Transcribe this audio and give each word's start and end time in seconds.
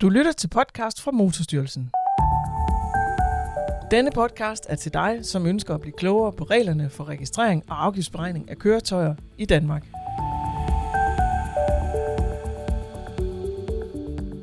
Du 0.00 0.08
lytter 0.08 0.32
til 0.32 0.48
podcast 0.48 1.02
fra 1.02 1.10
Motorstyrelsen. 1.10 1.90
Denne 3.90 4.10
podcast 4.10 4.66
er 4.68 4.76
til 4.76 4.92
dig, 4.92 5.18
som 5.22 5.46
ønsker 5.46 5.74
at 5.74 5.80
blive 5.80 5.92
klogere 5.92 6.32
på 6.32 6.44
reglerne 6.44 6.90
for 6.90 7.04
registrering 7.04 7.64
og 7.70 7.84
afgiftsberegning 7.84 8.50
af 8.50 8.58
køretøjer 8.58 9.14
i 9.38 9.44
Danmark. 9.44 9.86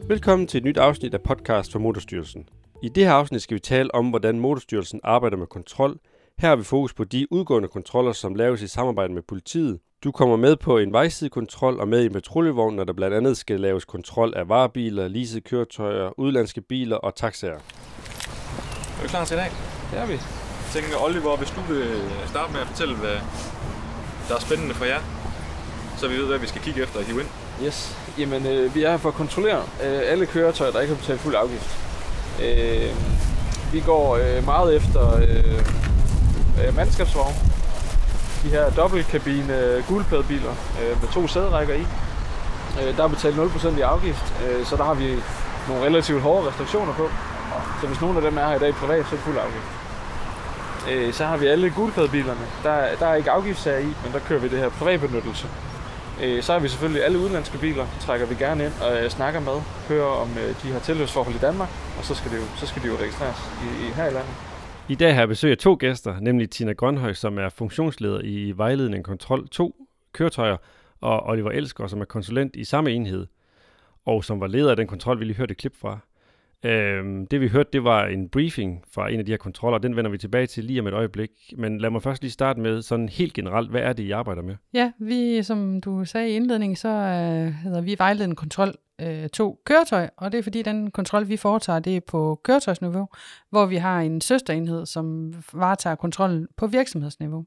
Velkommen 0.07 0.47
til 0.47 0.57
et 0.57 0.63
nyt 0.63 0.77
afsnit 0.77 1.13
af 1.13 1.21
podcast 1.21 1.71
fra 1.71 1.79
Motorstyrelsen. 1.79 2.49
I 2.83 2.89
det 2.89 3.05
her 3.05 3.13
afsnit 3.13 3.41
skal 3.41 3.55
vi 3.55 3.59
tale 3.59 3.95
om, 3.95 4.09
hvordan 4.09 4.39
Motorstyrelsen 4.39 4.99
arbejder 5.03 5.37
med 5.37 5.47
kontrol. 5.47 5.99
Her 6.39 6.47
har 6.47 6.55
vi 6.55 6.63
fokus 6.63 6.93
på 6.93 7.03
de 7.03 7.27
udgående 7.31 7.67
kontroller, 7.67 8.11
som 8.11 8.35
laves 8.35 8.61
i 8.61 8.67
samarbejde 8.67 9.13
med 9.13 9.21
politiet. 9.21 9.79
Du 10.03 10.11
kommer 10.11 10.35
med 10.35 10.55
på 10.55 10.77
en 10.77 10.93
vejsidekontrol 10.93 11.79
og 11.79 11.87
med 11.87 12.03
i 12.03 12.05
en 12.05 12.13
patruljevogn, 12.13 12.75
når 12.75 12.83
der 12.83 12.93
blandt 12.93 13.15
andet 13.15 13.37
skal 13.37 13.59
laves 13.59 13.85
kontrol 13.85 14.33
af 14.35 14.49
varebiler, 14.49 15.07
leasede 15.07 15.41
køretøjer, 15.41 16.19
udlandske 16.19 16.61
biler 16.61 16.95
og 16.95 17.15
taxaer. 17.15 17.59
Er 18.97 19.03
du 19.03 19.07
klar 19.07 19.25
til 19.25 19.33
i 19.35 19.37
dag? 19.37 19.51
Det 19.91 19.99
er 19.99 20.05
vi. 20.05 20.13
Jeg 20.13 20.21
tænker, 20.73 20.97
Oliver, 21.03 21.37
hvis 21.37 21.49
du 21.49 21.61
vil 21.73 21.85
starte 22.27 22.53
med 22.53 22.61
at 22.61 22.67
fortælle, 22.67 22.95
hvad 22.95 23.17
der 24.29 24.35
er 24.35 24.39
spændende 24.39 24.73
for 24.73 24.85
jer, 24.85 24.99
så 25.97 26.07
vi 26.07 26.17
ved, 26.17 26.25
hvad 26.25 26.39
vi 26.39 26.47
skal 26.47 26.61
kigge 26.61 26.81
efter 26.83 26.99
og 26.99 27.05
hive 27.05 27.19
ind. 27.19 27.29
Yes. 27.65 27.97
Jamen, 28.19 28.47
øh, 28.47 28.75
vi 28.75 28.83
er 28.83 28.89
her 28.89 28.97
for 28.97 29.09
at 29.09 29.15
kontrollere 29.15 29.61
øh, 29.83 30.01
alle 30.11 30.25
køretøjer, 30.25 30.71
der 30.71 30.81
ikke 30.81 30.93
har 30.93 31.01
betalt 31.01 31.19
fuld 31.19 31.35
afgift. 31.35 31.77
Øh, 32.43 32.89
vi 33.73 33.79
går 33.79 34.15
øh, 34.15 34.45
meget 34.45 34.75
efter 34.75 35.15
øh, 35.15 36.67
øh, 36.67 36.75
mandskabsvogne. 36.75 37.35
De 38.43 38.49
her 38.49 38.69
dobbeltkabine 38.69 39.59
øh, 39.59 39.87
gulpladebiler 39.87 40.51
øh, 40.81 41.01
med 41.01 41.09
to 41.13 41.27
sæderækker 41.27 41.73
i. 41.73 41.85
Øh, 42.81 42.97
der 42.97 43.03
er 43.03 43.07
betalt 43.07 43.35
0% 43.35 43.77
i 43.77 43.81
afgift, 43.81 44.33
øh, 44.47 44.65
så 44.65 44.75
der 44.75 44.83
har 44.83 44.93
vi 44.93 45.15
nogle 45.67 45.85
relativt 45.85 46.21
hårde 46.21 46.47
restriktioner 46.47 46.93
på. 46.93 47.09
Så 47.81 47.87
hvis 47.87 48.01
nogen 48.01 48.17
af 48.17 48.23
dem 48.23 48.37
er 48.37 48.47
her 48.47 48.55
i 48.55 48.59
dag 48.59 48.73
privat, 48.73 49.05
så 49.05 49.11
er 49.11 49.15
det 49.15 49.19
fuld 49.19 49.37
afgift. 49.37 49.65
Øh, 50.91 51.13
så 51.13 51.25
har 51.25 51.37
vi 51.37 51.47
alle 51.47 51.69
gulpladebilerne. 51.69 52.45
Der, 52.63 52.95
der 52.99 53.07
er 53.07 53.15
ikke 53.15 53.31
afgiftssager 53.31 53.79
i, 53.79 53.93
men 54.03 54.13
der 54.13 54.19
kører 54.19 54.39
vi 54.39 54.47
det 54.47 54.59
her 54.59 54.69
privatbenyttelse. 54.69 55.47
Øh, 56.21 56.43
så 56.43 56.53
har 56.53 56.59
vi 56.59 56.67
selvfølgelig 56.69 57.05
alle 57.05 57.19
udenlandske 57.19 57.57
biler, 57.57 57.85
trækker 58.05 58.25
vi 58.25 58.35
gerne 58.35 58.65
ind 58.65 58.73
og 58.81 59.03
øh, 59.03 59.09
snakker 59.09 59.39
med, 59.39 59.61
hører 59.87 60.21
om 60.21 60.29
øh, 60.37 60.55
de 60.63 60.71
har 60.71 60.79
tilhørsforhold 60.79 61.35
i 61.35 61.39
Danmark, 61.39 61.69
og 61.99 62.05
så 62.05 62.15
skal, 62.15 62.31
det 62.31 62.37
jo, 62.37 62.43
så 62.55 62.67
skal 62.67 62.81
de 62.83 62.87
jo 62.87 62.95
registreres 63.01 63.37
i, 63.63 63.85
i, 63.85 63.91
her 63.95 64.03
i 64.03 64.13
landet. 64.13 64.52
I 64.89 64.95
dag 64.95 65.13
har 65.13 65.21
jeg 65.21 65.27
besøg 65.27 65.51
af 65.51 65.57
to 65.57 65.77
gæster, 65.79 66.19
nemlig 66.19 66.49
Tina 66.49 66.73
Grønhøj, 66.73 67.13
som 67.13 67.37
er 67.37 67.49
funktionsleder 67.49 68.21
i 68.23 68.53
Vejledning 68.55 69.03
Kontrol 69.03 69.47
2 69.47 69.75
køretøjer, 70.13 70.57
og 71.01 71.25
Oliver 71.25 71.51
Elsker, 71.51 71.87
som 71.87 72.01
er 72.01 72.05
konsulent 72.05 72.55
i 72.55 72.63
samme 72.63 72.91
enhed, 72.91 73.27
og 74.05 74.23
som 74.23 74.39
var 74.39 74.47
leder 74.47 74.69
af 74.69 74.75
den 74.75 74.87
kontrol, 74.87 75.19
vi 75.19 75.25
lige 75.25 75.37
hørte 75.37 75.51
et 75.51 75.57
klip 75.57 75.75
fra. 75.75 75.99
Øhm, 76.65 77.27
det 77.27 77.41
vi 77.41 77.47
hørte, 77.47 77.69
det 77.73 77.83
var 77.83 78.05
en 78.05 78.29
briefing 78.29 78.83
fra 78.91 79.09
en 79.09 79.19
af 79.19 79.25
de 79.25 79.31
her 79.31 79.37
kontroller, 79.37 79.77
den 79.77 79.95
vender 79.95 80.11
vi 80.11 80.17
tilbage 80.17 80.47
til 80.47 80.63
lige 80.63 80.79
om 80.79 80.87
et 80.87 80.93
øjeblik. 80.93 81.29
Men 81.57 81.77
lad 81.77 81.89
mig 81.89 82.01
først 82.01 82.21
lige 82.21 82.31
starte 82.31 82.59
med 82.59 82.81
sådan 82.81 83.09
helt 83.09 83.33
generelt, 83.33 83.69
hvad 83.69 83.81
er 83.81 83.93
det, 83.93 84.03
I 84.03 84.11
arbejder 84.11 84.41
med? 84.41 84.55
Ja, 84.73 84.91
vi, 84.99 85.43
som 85.43 85.81
du 85.81 86.05
sagde 86.05 86.29
i 86.29 86.35
indledningen, 86.35 86.75
så 86.75 86.89
øh, 86.89 87.53
hedder 87.53 87.81
vi 87.81 87.95
vejledende 87.97 88.35
kontrol 88.35 88.75
øh, 89.07 89.29
to 89.29 89.61
køretøj, 89.65 90.09
og 90.17 90.31
det 90.31 90.37
er 90.37 90.43
fordi 90.43 90.61
den 90.61 90.91
kontrol, 90.91 91.27
vi 91.27 91.37
foretager, 91.37 91.79
det 91.79 91.95
er 91.95 92.01
på 92.07 92.41
køretøjsniveau, 92.43 93.07
hvor 93.49 93.65
vi 93.65 93.75
har 93.75 93.99
en 94.01 94.21
søsterenhed, 94.21 94.85
som 94.85 95.33
varetager 95.53 95.95
kontrollen 95.95 96.47
på 96.57 96.67
virksomhedsniveau. 96.67 97.45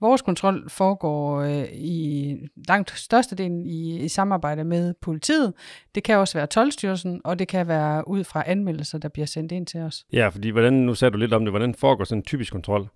Vores 0.00 0.22
kontrol 0.22 0.70
foregår 0.70 1.40
øh, 1.40 1.64
i 1.72 2.34
langt 2.68 2.90
størstedelen 2.90 3.66
i, 3.66 4.00
i 4.00 4.08
samarbejde 4.08 4.64
med 4.64 4.94
politiet. 5.02 5.52
Det 5.94 6.04
kan 6.04 6.16
også 6.16 6.38
være 6.38 6.46
tolvstyrelsen, 6.46 7.20
og 7.24 7.38
det 7.38 7.48
kan 7.48 7.68
være 7.68 8.08
ud 8.08 8.24
fra 8.24 8.42
anmeldelser, 8.46 8.98
der 8.98 9.08
bliver 9.08 9.26
sendt 9.26 9.52
ind 9.52 9.66
til 9.66 9.80
os. 9.80 10.04
Ja, 10.12 10.28
fordi 10.28 10.48
hvordan, 10.48 10.72
nu 10.72 10.94
sagde 10.94 11.12
du 11.12 11.18
lidt 11.18 11.32
om 11.32 11.44
det, 11.44 11.52
hvordan 11.52 11.74
foregår 11.74 12.04
sådan 12.04 12.18
en 12.18 12.24
typisk 12.24 12.52
kontrol? 12.52 12.88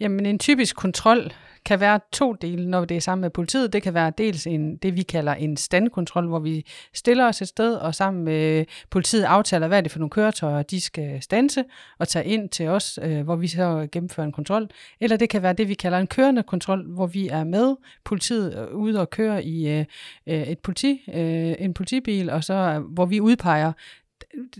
Jamen 0.00 0.26
en 0.26 0.38
typisk 0.38 0.76
kontrol 0.76 1.32
kan 1.64 1.80
være 1.80 2.00
to 2.12 2.32
dele, 2.32 2.70
når 2.70 2.84
det 2.84 2.96
er 2.96 3.00
sammen 3.00 3.20
med 3.20 3.30
politiet. 3.30 3.72
Det 3.72 3.82
kan 3.82 3.94
være 3.94 4.12
dels 4.18 4.46
en, 4.46 4.76
det, 4.76 4.96
vi 4.96 5.02
kalder 5.02 5.34
en 5.34 5.56
standkontrol, 5.56 6.28
hvor 6.28 6.38
vi 6.38 6.66
stiller 6.94 7.28
os 7.28 7.42
et 7.42 7.48
sted, 7.48 7.74
og 7.74 7.94
sammen 7.94 8.24
med 8.24 8.64
politiet 8.90 9.24
aftaler, 9.24 9.68
hvad 9.68 9.78
er 9.78 9.82
det 9.82 9.92
for 9.92 9.98
nogle 9.98 10.10
køretøjer, 10.10 10.62
de 10.62 10.80
skal 10.80 11.22
stanse 11.22 11.64
og 11.98 12.08
tage 12.08 12.24
ind 12.24 12.48
til 12.48 12.68
os, 12.68 12.98
øh, 13.02 13.22
hvor 13.22 13.36
vi 13.36 13.48
så 13.48 13.88
gennemfører 13.92 14.26
en 14.26 14.32
kontrol. 14.32 14.68
Eller 15.00 15.16
det 15.16 15.28
kan 15.28 15.42
være 15.42 15.52
det, 15.52 15.68
vi 15.68 15.74
kalder 15.74 15.98
en 15.98 16.06
kørende 16.06 16.42
kontrol, 16.42 16.94
hvor 16.94 17.06
vi 17.06 17.28
er 17.28 17.44
med 17.44 17.76
politiet 18.04 18.58
øh, 18.58 18.76
ude 18.76 19.00
og 19.00 19.10
kører 19.10 19.38
i 19.38 19.78
øh, 19.78 19.84
øh, 20.26 20.42
et 20.42 20.58
politi, 20.58 21.02
øh, 21.14 21.54
en 21.58 21.74
politibil, 21.74 22.30
og 22.30 22.44
så 22.44 22.54
øh, 22.54 22.80
hvor 22.80 23.06
vi 23.06 23.20
udpeger, 23.20 23.72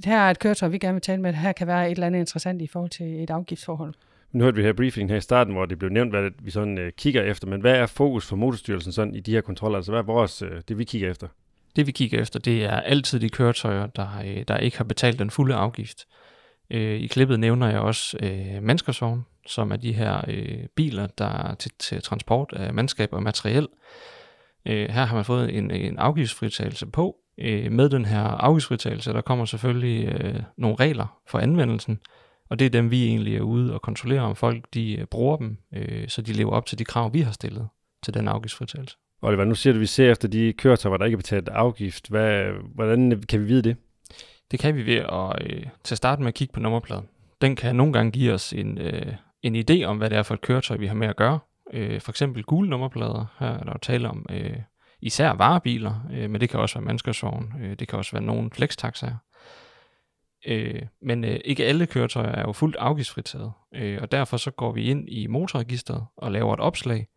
her 0.04 0.18
er 0.18 0.30
et 0.30 0.38
køretøj, 0.38 0.68
vi 0.68 0.78
gerne 0.78 0.94
vil 0.94 1.02
tale 1.02 1.22
med, 1.22 1.32
her 1.32 1.52
kan 1.52 1.66
være 1.66 1.86
et 1.86 1.90
eller 1.90 2.06
andet 2.06 2.20
interessant 2.20 2.62
i 2.62 2.66
forhold 2.66 2.90
til 2.90 3.22
et 3.22 3.30
afgiftsforhold. 3.30 3.94
Nu 4.32 4.44
hørte 4.44 4.56
vi 4.56 4.62
her 4.62 4.72
briefing 4.72 5.10
her 5.10 5.16
i 5.16 5.20
starten, 5.20 5.52
hvor 5.52 5.66
det 5.66 5.78
blev 5.78 5.90
nævnt, 5.90 6.10
hvad 6.10 6.30
vi 6.42 6.50
sådan 6.50 6.78
øh, 6.78 6.92
kigger 6.92 7.22
efter, 7.22 7.46
men 7.46 7.60
hvad 7.60 7.76
er 7.76 7.86
fokus 7.86 8.26
for 8.26 8.36
Motorstyrelsen 8.36 8.92
sådan 8.92 9.14
i 9.14 9.20
de 9.20 9.32
her 9.32 9.40
kontroller? 9.40 9.78
Altså 9.78 9.92
hvad 9.92 10.00
er 10.00 10.04
vores, 10.04 10.42
øh, 10.42 10.50
det 10.68 10.78
vi 10.78 10.84
kigger 10.84 11.10
efter? 11.10 11.28
Det 11.76 11.86
vi 11.86 11.92
kigger 11.92 12.20
efter, 12.20 12.38
det 12.38 12.64
er 12.64 12.80
altid 12.80 13.20
de 13.20 13.28
køretøjer, 13.28 13.86
der, 13.86 14.08
øh, 14.26 14.44
der 14.48 14.56
ikke 14.56 14.76
har 14.76 14.84
betalt 14.84 15.18
den 15.18 15.30
fulde 15.30 15.54
afgift. 15.54 16.06
Øh, 16.70 17.00
I 17.00 17.06
klippet 17.06 17.40
nævner 17.40 17.68
jeg 17.68 17.80
også 17.80 18.16
øh, 18.22 18.62
mandskabsvogn, 18.62 19.26
som 19.46 19.72
er 19.72 19.76
de 19.76 19.92
her 19.92 20.24
øh, 20.28 20.66
biler, 20.76 21.06
der 21.06 21.48
er 21.48 21.54
til, 21.54 21.72
til 21.78 22.02
transport 22.02 22.52
af 22.56 22.74
mandskab 22.74 23.12
og 23.12 23.22
materiel. 23.22 23.68
Øh, 24.66 24.88
her 24.88 25.04
har 25.04 25.14
man 25.14 25.24
fået 25.24 25.58
en, 25.58 25.70
en 25.70 25.98
afgiftsfritagelse 25.98 26.86
på. 26.86 27.16
Øh, 27.38 27.72
med 27.72 27.88
den 27.88 28.04
her 28.04 28.22
afgiftsfritagelse, 28.22 29.12
der 29.12 29.20
kommer 29.20 29.44
selvfølgelig 29.44 30.08
øh, 30.08 30.42
nogle 30.56 30.76
regler 30.76 31.20
for 31.28 31.38
anvendelsen, 31.38 32.00
og 32.50 32.58
det 32.58 32.66
er 32.66 32.70
dem, 32.70 32.90
vi 32.90 33.06
egentlig 33.06 33.36
er 33.36 33.40
ude 33.40 33.74
og 33.74 33.82
kontrollere, 33.82 34.20
om 34.20 34.36
folk 34.36 34.64
de 34.74 34.96
øh, 34.96 35.06
bruger 35.06 35.36
dem, 35.36 35.56
øh, 35.74 36.08
så 36.08 36.22
de 36.22 36.32
lever 36.32 36.52
op 36.52 36.66
til 36.66 36.78
de 36.78 36.84
krav, 36.84 37.14
vi 37.14 37.20
har 37.20 37.32
stillet 37.32 37.68
til 38.04 38.14
den 38.14 38.28
afgiftsfritagelse. 38.28 38.96
Oliver, 39.22 39.44
nu 39.44 39.54
siger 39.54 39.72
du, 39.72 39.76
at 39.76 39.80
vi 39.80 39.86
ser 39.86 40.10
efter 40.10 40.28
de 40.28 40.52
køretøjer, 40.52 40.96
der 40.96 41.04
ikke 41.04 41.14
er 41.14 41.18
betalt 41.18 41.48
afgift. 41.48 42.08
Hvad, 42.08 42.44
hvordan 42.74 43.22
kan 43.28 43.40
vi 43.40 43.44
vide 43.44 43.62
det? 43.62 43.76
Det 44.50 44.60
kan 44.60 44.76
vi 44.76 44.86
ved 44.86 44.96
at 44.96 45.42
øh, 45.42 45.66
til 45.84 45.94
at 45.94 45.98
starte 45.98 46.22
med 46.22 46.28
at 46.28 46.34
kigge 46.34 46.52
på 46.52 46.60
nummerpladen. 46.60 47.08
Den 47.40 47.56
kan 47.56 47.76
nogle 47.76 47.92
gange 47.92 48.12
give 48.12 48.32
os 48.32 48.52
en, 48.52 48.78
øh, 48.78 49.14
en 49.42 49.56
idé 49.56 49.84
om, 49.84 49.98
hvad 49.98 50.10
det 50.10 50.18
er 50.18 50.22
for 50.22 50.34
et 50.34 50.40
køretøj, 50.40 50.76
vi 50.76 50.86
har 50.86 50.94
med 50.94 51.08
at 51.08 51.16
gøre. 51.16 51.38
Øh, 51.72 52.00
for 52.00 52.12
eksempel 52.12 52.42
gule 52.42 52.70
nummerplader. 52.70 53.26
Her 53.38 53.46
er 53.48 53.64
der 53.64 53.78
tale 53.82 54.08
om 54.08 54.26
øh, 54.30 54.56
især 55.02 55.32
varebiler, 55.32 56.06
øh, 56.12 56.30
men 56.30 56.40
det 56.40 56.50
kan 56.50 56.60
også 56.60 56.78
være 56.78 56.84
mandskabsvogn. 56.84 57.52
Øh, 57.62 57.76
det 57.78 57.88
kan 57.88 57.98
også 57.98 58.12
være 58.12 58.22
nogle 58.22 58.50
flextaxaer. 58.50 59.16
Øh, 60.46 60.82
men 61.02 61.24
øh, 61.24 61.40
ikke 61.44 61.66
alle 61.66 61.86
køretøjer 61.86 62.32
er 62.32 62.42
jo 62.42 62.52
fuldt 62.52 62.76
afgiftsfritaget, 62.76 63.52
øh, 63.74 63.98
og 64.02 64.12
derfor 64.12 64.36
så 64.36 64.50
går 64.50 64.72
vi 64.72 64.84
ind 64.84 65.08
i 65.08 65.26
motorregistret 65.26 66.06
og 66.16 66.32
laver 66.32 66.54
et 66.54 66.60
opslag, 66.60 67.08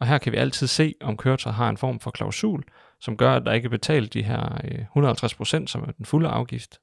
og 0.00 0.06
her 0.06 0.18
kan 0.18 0.32
vi 0.32 0.36
altid 0.36 0.66
se, 0.66 0.94
om 1.00 1.16
køretøjet 1.16 1.56
har 1.56 1.68
en 1.68 1.76
form 1.76 2.00
for 2.00 2.10
klausul, 2.10 2.64
som 3.00 3.16
gør, 3.16 3.34
at 3.34 3.42
der 3.46 3.52
ikke 3.52 3.66
er 3.66 3.70
betalt 3.70 4.14
de 4.14 4.22
her 4.22 4.60
øh, 4.64 5.10
150%, 5.10 5.66
som 5.66 5.82
er 5.82 5.92
den 5.92 6.04
fulde 6.04 6.28
afgift. 6.28 6.78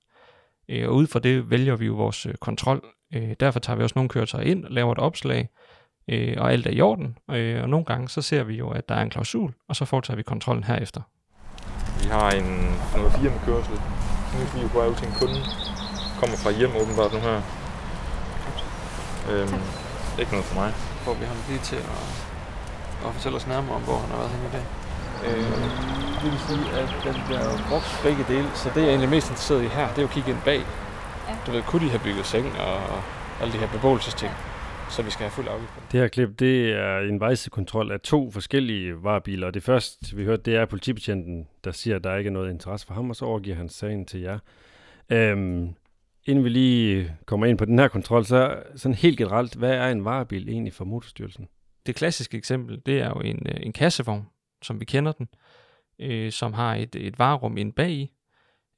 Øh, 0.70 0.90
og 0.90 0.96
ud 0.96 1.08
fra 1.08 1.20
det 1.20 1.50
vælger 1.50 1.76
vi 1.76 1.86
jo 1.86 1.94
vores 1.94 2.26
øh, 2.26 2.36
kontrol. 2.36 2.84
Øh, 3.14 3.34
derfor 3.40 3.60
tager 3.60 3.78
vi 3.78 3.84
også 3.84 3.94
nogle 3.96 4.10
køretøjer 4.10 4.46
ind 4.46 4.66
og 4.66 4.72
laver 4.72 4.92
et 4.92 5.00
opslag, 5.00 5.50
øh, 6.08 6.36
og 6.38 6.52
alt 6.52 6.68
er 6.68 6.72
i 6.72 6.82
orden. 6.82 7.18
Øh, 7.32 7.62
og 7.62 7.70
nogle 7.70 7.86
gange 7.86 8.10
så 8.10 8.22
ser 8.22 8.44
vi 8.44 8.56
jo, 8.56 8.70
at 8.70 8.90
der 8.90 8.96
er 8.96 9.02
en 9.02 9.10
klausul, 9.10 9.54
og 9.70 9.76
så 9.76 9.86
foretager 9.86 10.16
vi 10.16 10.24
kontrollen 10.24 10.64
herefter. 10.64 11.02
Vi 12.04 12.08
har 12.10 12.32
en 12.32 12.44
nummer 12.96 13.10
4 13.10 13.32
med 13.32 13.40
kørsel. 13.46 13.74
Nu 13.74 14.48
skal 14.48 14.60
vi 14.60 14.64
jo 14.64 14.70
på 14.70 14.90
ud 14.90 14.96
til 14.96 15.08
en 15.08 15.14
kunde, 15.20 15.40
kommer 16.24 16.38
fra 16.46 16.52
hjem 16.60 16.74
åbenbart 16.82 17.12
nu 17.14 17.20
her. 17.28 17.38
Øhm, 19.32 19.62
ikke 20.20 20.32
noget 20.36 20.48
for 20.50 20.56
mig. 20.62 20.70
Får 21.06 21.14
vi 21.20 21.26
ham 21.32 21.38
lige 21.50 21.62
til 21.70 21.80
at, 21.94 22.04
at 23.06 23.10
fortælle 23.16 23.36
os 23.40 23.48
nærmere 23.48 23.76
om, 23.80 23.84
hvor 23.90 23.98
han 24.04 24.10
har 24.14 24.18
været 24.22 24.32
henne 24.36 24.46
i 24.52 24.54
dag. 24.58 24.66
Øh, 25.28 25.54
det 26.22 26.28
vil 26.32 26.42
sige, 26.50 26.66
at 26.82 26.90
den 27.08 27.16
bliver 27.28 27.46
brugt 27.70 27.90
begge 28.06 28.24
dele, 28.32 28.48
så 28.62 28.66
det 28.70 28.82
jeg 28.82 28.86
er 28.86 28.90
egentlig 28.90 29.10
mest 29.10 29.28
interesseret 29.30 29.64
i 29.64 29.70
her, 29.78 29.88
det 29.90 29.98
er 29.98 30.02
jo 30.02 30.10
at 30.12 30.16
kigge 30.18 30.30
ind 30.34 30.42
bag. 30.46 30.62
Ja. 31.28 31.34
Du 31.46 31.50
ved, 31.52 31.62
kunne 31.70 31.84
de 31.86 31.90
have 31.96 32.04
bygget 32.08 32.26
seng 32.26 32.48
og 32.68 32.78
alle 33.42 33.52
de 33.54 33.60
her 33.64 33.70
beboelsesting, 33.76 34.32
ja. 34.32 34.92
så 34.94 35.00
vi 35.08 35.12
skal 35.12 35.24
have 35.28 35.36
fuld 35.40 35.48
afgift 35.48 35.74
på 35.74 35.80
det. 35.82 35.92
Det 35.92 36.00
her 36.00 36.08
klip, 36.08 36.30
det 36.40 36.56
er 36.86 36.98
en 37.00 37.20
vejsekontrol 37.20 37.92
af 37.92 38.00
to 38.00 38.32
forskellige 38.32 39.04
varebiler, 39.04 39.48
og 39.48 39.54
det 39.54 39.64
første, 39.64 40.16
vi 40.16 40.24
hørte, 40.24 40.44
det 40.46 40.56
er 40.56 40.66
politibetjenten, 40.66 41.48
der 41.64 41.72
siger, 41.72 41.96
at 41.96 42.04
der 42.04 42.16
ikke 42.16 42.28
er 42.28 42.38
noget 42.40 42.50
interesse 42.50 42.88
for 42.88 42.94
ham, 42.94 43.10
og 43.10 43.16
så 43.16 43.26
overgiver 43.26 43.56
han 43.56 43.70
sagen 43.70 44.06
til 44.06 44.20
jer. 44.20 44.40
Øhm, 45.10 45.76
Inden 46.26 46.44
vi 46.44 46.50
lige 46.50 47.16
kommer 47.26 47.46
ind 47.46 47.58
på 47.58 47.66
den 47.66 47.80
her 47.80 47.88
kontrol, 47.88 48.26
så 48.26 48.64
sådan 48.76 48.96
helt 48.96 49.18
generelt, 49.18 49.56
hvad 49.56 49.72
er 49.72 49.90
en 49.90 50.06
varebil 50.06 50.50
egentlig 50.50 50.74
for 50.74 50.86
Motorstyrelsen? 50.86 51.48
Det 51.86 51.96
klassiske 51.96 52.38
eksempel, 52.38 52.82
det 52.86 53.02
er 53.02 53.10
jo 53.10 53.20
en, 53.20 53.48
øh, 53.50 53.56
en 53.64 53.74
kassevogn, 53.74 54.26
som 54.62 54.80
vi 54.80 54.86
kender 54.86 55.12
den, 55.12 55.28
øh, 56.00 56.32
som 56.32 56.54
har 56.54 56.76
et, 56.76 56.96
et 56.96 57.20
varerum 57.20 57.58
ind 57.58 57.74
bag 57.74 57.92
i. 57.92 58.12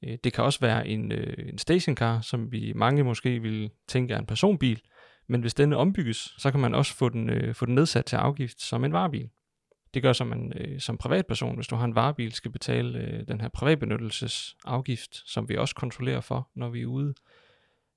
Øh, 0.04 0.18
det 0.24 0.32
kan 0.32 0.44
også 0.44 0.60
være 0.60 0.88
en, 0.88 1.12
øh, 1.12 1.48
en 1.48 1.58
stationcar, 1.58 2.20
som 2.20 2.52
vi 2.52 2.72
mange 2.76 3.04
måske 3.04 3.42
vil 3.42 3.70
tænke 3.88 4.14
er 4.14 4.18
en 4.18 4.26
personbil, 4.26 4.80
men 5.28 5.40
hvis 5.40 5.54
denne 5.54 5.76
ombygges, 5.76 6.34
så 6.38 6.50
kan 6.50 6.60
man 6.60 6.74
også 6.74 6.94
få 6.94 7.08
den, 7.08 7.30
øh, 7.30 7.54
få 7.54 7.66
den 7.66 7.74
nedsat 7.74 8.04
til 8.04 8.16
afgift 8.16 8.60
som 8.60 8.84
en 8.84 8.92
varebil. 8.92 9.28
Det 9.96 10.02
gør 10.02 10.12
så, 10.12 10.24
at 10.24 10.28
man 10.28 10.52
øh, 10.56 10.80
som 10.80 10.98
privatperson, 10.98 11.54
hvis 11.54 11.66
du 11.66 11.76
har 11.76 11.84
en 11.84 11.94
varebil, 11.94 12.32
skal 12.32 12.50
betale 12.50 12.98
øh, 12.98 13.28
den 13.28 13.40
her 13.40 13.48
privatbenyttelsesafgift, 13.48 15.22
som 15.26 15.48
vi 15.48 15.56
også 15.56 15.74
kontrollerer 15.74 16.20
for, 16.20 16.48
når 16.54 16.68
vi 16.68 16.82
er 16.82 16.86
ude. 16.86 17.14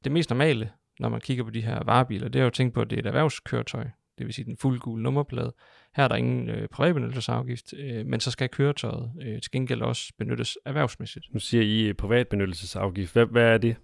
Det 0.04 0.12
mest 0.12 0.30
normale, 0.30 0.72
når 1.00 1.10
man 1.10 1.22
kigger 1.22 1.44
på 1.44 1.50
de 1.50 1.62
her 1.62 1.84
varebiler, 1.84 2.28
det 2.28 2.40
er 2.40 2.44
jo 2.44 2.48
at 2.48 2.54
tænke 2.54 2.74
på, 2.74 2.82
at 2.82 2.90
det 2.90 2.96
er 2.96 3.00
et 3.00 3.06
erhvervskøretøj, 3.06 3.84
det 4.18 4.26
vil 4.26 4.34
sige 4.34 4.46
den 4.46 4.58
fuldgule 4.58 5.04
nummerplade. 5.04 5.54
Her 5.96 6.04
er 6.04 6.08
der 6.08 6.16
ingen 6.16 6.50
øh, 6.50 6.68
privatbenyttelsesafgift, 6.68 7.74
øh, 7.78 8.06
men 8.06 8.20
så 8.20 8.32
skal 8.32 8.50
køretøjet 8.50 9.12
øh, 9.22 9.42
til 9.42 9.52
gengæld 9.52 9.82
også 9.82 10.14
benyttes 10.18 10.58
erhvervsmæssigt. 10.66 11.26
Nu 11.34 11.40
siger 11.40 11.64
I 11.64 11.82
øh, 11.82 11.94
privatbenyttelsesafgift. 11.94 13.14
Hvad, 13.14 13.26
hvad 13.26 13.44
er 13.44 13.58
det? 13.58 13.76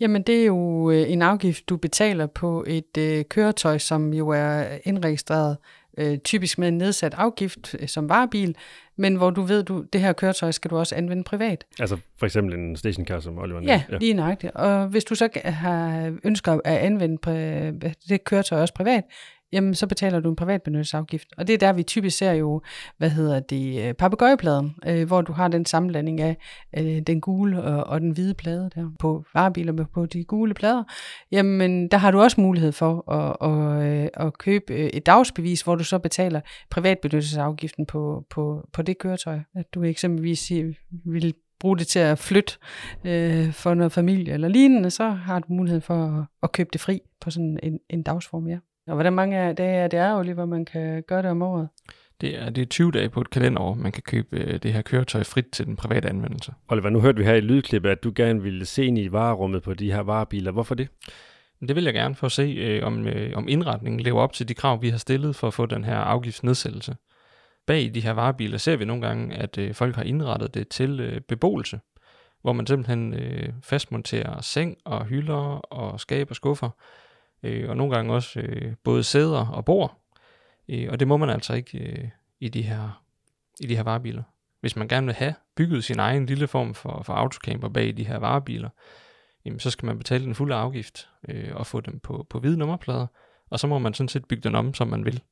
Jamen, 0.00 0.22
det 0.22 0.42
er 0.42 0.46
jo 0.46 0.90
øh, 0.90 1.10
en 1.12 1.22
afgift, 1.22 1.68
du 1.68 1.76
betaler 1.76 2.26
på 2.26 2.64
et 2.66 2.98
øh, 2.98 3.24
køretøj, 3.24 3.78
som 3.78 4.12
jo 4.12 4.28
er 4.28 4.78
indregistreret 4.84 5.56
øh, 5.96 6.18
typisk 6.18 6.58
med 6.58 6.68
en 6.68 6.78
nedsat 6.78 7.14
afgift 7.14 7.74
øh, 7.80 7.88
som 7.88 8.08
varebil, 8.08 8.56
men 8.96 9.16
hvor 9.16 9.30
du 9.30 9.42
ved, 9.42 9.62
du 9.62 9.84
det 9.92 10.00
her 10.00 10.12
køretøj 10.12 10.50
skal 10.50 10.70
du 10.70 10.78
også 10.78 10.94
anvende 10.94 11.24
privat. 11.24 11.64
Altså 11.80 11.96
for 12.18 12.26
eksempel 12.26 12.54
en 12.54 12.76
stationcar, 12.76 13.20
som 13.20 13.38
Oliver 13.38 13.60
Ja, 13.62 13.82
ja, 13.90 13.98
lige 13.98 14.14
nøjagtigt. 14.14 14.52
Og 14.52 14.86
hvis 14.86 15.04
du 15.04 15.14
så 15.14 15.28
har 15.44 16.16
ønsker 16.24 16.60
at 16.64 16.76
anvende 16.76 17.18
det 18.08 18.24
køretøj 18.24 18.60
også 18.60 18.74
privat, 18.74 19.04
jamen 19.52 19.74
så 19.74 19.86
betaler 19.86 20.20
du 20.20 20.30
en 20.30 20.36
privatbenyttelsesafgift. 20.36 21.28
Og 21.36 21.46
det 21.46 21.54
er 21.54 21.58
der, 21.58 21.72
vi 21.72 21.82
typisk 21.82 22.18
ser 22.18 22.32
jo, 22.32 22.62
hvad 22.98 23.10
hedder 23.10 23.40
det, 23.40 23.88
øh, 23.88 23.94
papegøjepladen, 23.94 24.74
øh, 24.86 25.06
hvor 25.06 25.22
du 25.22 25.32
har 25.32 25.48
den 25.48 25.66
sammenblanding 25.66 26.20
af 26.20 26.36
øh, 26.78 27.00
den 27.00 27.20
gule 27.20 27.62
og, 27.62 27.84
og 27.84 28.00
den 28.00 28.10
hvide 28.10 28.34
plade 28.34 28.70
der 28.74 28.90
på 28.98 29.24
varebiler 29.34 29.72
med 29.72 29.84
på 29.94 30.06
de 30.06 30.24
gule 30.24 30.54
plader. 30.54 30.84
Jamen, 31.32 31.88
der 31.88 31.96
har 31.96 32.10
du 32.10 32.20
også 32.20 32.40
mulighed 32.40 32.72
for 32.72 33.12
at, 33.12 33.36
at, 33.40 34.10
at, 34.16 34.26
at 34.26 34.38
købe 34.38 34.74
øh, 34.74 34.86
et 34.86 35.06
dagsbevis, 35.06 35.62
hvor 35.62 35.74
du 35.74 35.84
så 35.84 35.98
betaler 35.98 36.40
privatbenyttelsesafgiften 36.70 37.86
på, 37.86 38.24
på, 38.30 38.68
på 38.72 38.82
det 38.82 38.98
køretøj. 38.98 39.38
At 39.54 39.74
du 39.74 39.82
eksempelvis 39.82 40.52
vil 41.04 41.34
bruge 41.60 41.78
det 41.78 41.86
til 41.86 41.98
at 41.98 42.18
flytte 42.18 42.52
øh, 43.04 43.52
for 43.52 43.74
noget 43.74 43.92
familie 43.92 44.32
eller 44.32 44.48
lignende, 44.48 44.90
så 44.90 45.08
har 45.08 45.38
du 45.38 45.46
mulighed 45.48 45.80
for 45.80 46.04
at, 46.04 46.24
at 46.42 46.52
købe 46.52 46.68
det 46.72 46.80
fri 46.80 47.00
på 47.20 47.30
sådan 47.30 47.58
en, 47.62 47.78
en 47.90 48.02
dagsform, 48.02 48.48
ja. 48.48 48.58
Og 48.86 48.94
hvordan 48.94 49.12
mange 49.12 49.52
dage 49.52 49.76
er 49.76 49.88
det 49.88 49.98
er, 49.98 50.16
Oliver, 50.16 50.44
man 50.44 50.64
kan 50.64 51.02
gøre 51.02 51.22
det 51.22 51.30
om 51.30 51.42
året? 51.42 51.68
Det 52.20 52.38
er, 52.38 52.50
det 52.50 52.62
er 52.62 52.66
20 52.66 52.90
dage 52.90 53.08
på 53.08 53.20
et 53.20 53.30
kalenderår, 53.30 53.74
man 53.74 53.92
kan 53.92 54.02
købe 54.02 54.36
øh, 54.36 54.62
det 54.62 54.72
her 54.72 54.82
køretøj 54.82 55.22
frit 55.22 55.46
til 55.52 55.66
den 55.66 55.76
private 55.76 56.08
anvendelse. 56.08 56.52
Oliver, 56.68 56.90
nu 56.90 57.00
hørte 57.00 57.18
vi 57.18 57.24
her 57.24 57.34
i 57.34 57.40
lydklippet, 57.40 57.90
at 57.90 58.04
du 58.04 58.12
gerne 58.14 58.42
ville 58.42 58.66
se 58.66 58.84
ind 58.84 58.98
i 58.98 59.12
varerummet 59.12 59.62
på 59.62 59.74
de 59.74 59.92
her 59.92 60.00
varebiler. 60.00 60.52
Hvorfor 60.52 60.74
det? 60.74 60.88
Det 61.68 61.76
vil 61.76 61.84
jeg 61.84 61.94
gerne 61.94 62.14
for 62.14 62.26
at 62.26 62.32
se, 62.32 62.42
øh, 62.42 62.86
om, 62.86 63.06
øh, 63.06 63.36
om 63.36 63.48
indretningen 63.48 64.00
lever 64.00 64.20
op 64.20 64.32
til 64.32 64.48
de 64.48 64.54
krav, 64.54 64.82
vi 64.82 64.88
har 64.88 64.98
stillet 64.98 65.36
for 65.36 65.46
at 65.46 65.54
få 65.54 65.66
den 65.66 65.84
her 65.84 65.96
afgiftsnedsættelse. 65.96 66.96
Bag 67.66 67.90
de 67.94 68.00
her 68.00 68.12
varebiler 68.12 68.58
ser 68.58 68.76
vi 68.76 68.84
nogle 68.84 69.06
gange, 69.06 69.36
at 69.36 69.58
øh, 69.58 69.74
folk 69.74 69.96
har 69.96 70.02
indrettet 70.02 70.54
det 70.54 70.68
til 70.68 71.00
øh, 71.00 71.20
beboelse, 71.20 71.80
hvor 72.42 72.52
man 72.52 72.66
simpelthen 72.66 73.14
øh, 73.14 73.52
fastmonterer 73.62 74.40
seng 74.40 74.76
og 74.84 75.04
hylder 75.04 75.58
og 75.72 76.00
skab 76.00 76.30
og 76.30 76.36
skuffer, 76.36 76.70
øh, 77.42 77.70
og 77.70 77.76
nogle 77.76 77.94
gange 77.94 78.14
også 78.14 78.40
øh, 78.40 78.74
både 78.84 79.04
sæder 79.04 79.46
og 79.46 79.64
bord. 79.64 80.00
Øh, 80.68 80.88
og 80.90 81.00
det 81.00 81.08
må 81.08 81.16
man 81.16 81.30
altså 81.30 81.54
ikke 81.54 81.78
øh, 81.78 82.08
i, 82.40 82.48
de 82.48 82.62
her, 82.62 83.02
i 83.60 83.66
de 83.66 83.76
her 83.76 83.82
varebiler. 83.82 84.22
Hvis 84.60 84.76
man 84.76 84.88
gerne 84.88 85.06
vil 85.06 85.14
have 85.14 85.34
bygget 85.56 85.84
sin 85.84 85.98
egen 85.98 86.26
lille 86.26 86.46
form 86.46 86.74
for, 86.74 87.02
for 87.02 87.12
autocamper 87.12 87.68
bag 87.68 87.96
de 87.96 88.06
her 88.06 88.18
varebiler, 88.18 88.68
jamen, 89.44 89.60
så 89.60 89.70
skal 89.70 89.86
man 89.86 89.98
betale 89.98 90.24
den 90.24 90.34
fulde 90.34 90.54
afgift 90.54 91.08
øh, 91.28 91.56
og 91.56 91.66
få 91.66 91.80
dem 91.80 92.00
på, 92.00 92.26
på 92.30 92.40
hvide 92.40 92.58
nummerplader, 92.58 93.06
og 93.50 93.60
så 93.60 93.66
må 93.66 93.78
man 93.78 93.94
sådan 93.94 94.08
set 94.08 94.28
bygge 94.28 94.42
den 94.42 94.54
om, 94.54 94.74
som 94.74 94.88
man 94.88 95.04
vil. 95.04 95.22